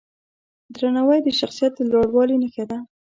درناوی 0.75 1.19
د 1.23 1.27
شخصیت 1.39 1.71
د 1.77 1.79
لوړوالي 1.91 2.35
نښه 2.43 2.63
ده. 2.69 2.77